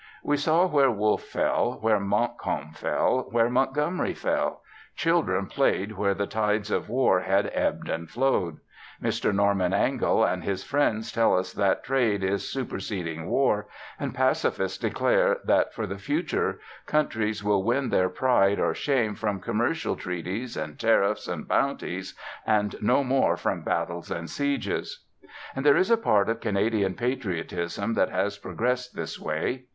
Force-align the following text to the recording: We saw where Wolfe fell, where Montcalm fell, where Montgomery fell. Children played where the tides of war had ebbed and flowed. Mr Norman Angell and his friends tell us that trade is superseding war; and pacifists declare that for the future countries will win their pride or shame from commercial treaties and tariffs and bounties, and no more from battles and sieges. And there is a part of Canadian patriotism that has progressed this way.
We 0.23 0.35
saw 0.35 0.65
where 0.65 0.89
Wolfe 0.89 1.25
fell, 1.25 1.77
where 1.81 1.99
Montcalm 1.99 2.71
fell, 2.73 3.27
where 3.29 3.51
Montgomery 3.51 4.15
fell. 4.15 4.63
Children 4.95 5.45
played 5.45 5.91
where 5.91 6.15
the 6.15 6.25
tides 6.25 6.71
of 6.71 6.89
war 6.89 7.19
had 7.19 7.51
ebbed 7.53 7.87
and 7.87 8.09
flowed. 8.09 8.57
Mr 8.99 9.31
Norman 9.31 9.73
Angell 9.75 10.25
and 10.25 10.43
his 10.43 10.63
friends 10.63 11.11
tell 11.11 11.37
us 11.37 11.53
that 11.53 11.83
trade 11.83 12.23
is 12.23 12.51
superseding 12.51 13.27
war; 13.29 13.67
and 13.99 14.15
pacifists 14.15 14.79
declare 14.79 15.37
that 15.43 15.71
for 15.71 15.85
the 15.85 15.99
future 15.99 16.59
countries 16.87 17.43
will 17.43 17.61
win 17.63 17.89
their 17.89 18.09
pride 18.09 18.59
or 18.59 18.73
shame 18.73 19.13
from 19.13 19.39
commercial 19.39 19.95
treaties 19.95 20.57
and 20.57 20.79
tariffs 20.79 21.27
and 21.27 21.47
bounties, 21.47 22.15
and 22.43 22.73
no 22.81 23.03
more 23.03 23.37
from 23.37 23.61
battles 23.61 24.09
and 24.09 24.31
sieges. 24.31 25.05
And 25.55 25.63
there 25.63 25.77
is 25.77 25.91
a 25.91 25.95
part 25.97 26.27
of 26.27 26.39
Canadian 26.39 26.95
patriotism 26.95 27.93
that 27.93 28.09
has 28.09 28.39
progressed 28.39 28.95
this 28.95 29.19
way. 29.19 29.65